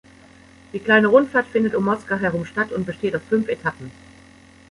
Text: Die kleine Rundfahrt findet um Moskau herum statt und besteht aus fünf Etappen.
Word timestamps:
Die 0.73 0.79
kleine 0.79 1.05
Rundfahrt 1.09 1.45
findet 1.45 1.75
um 1.75 1.85
Moskau 1.85 2.15
herum 2.15 2.43
statt 2.43 2.71
und 2.71 2.87
besteht 2.87 3.15
aus 3.15 3.21
fünf 3.29 3.47
Etappen. 3.47 3.91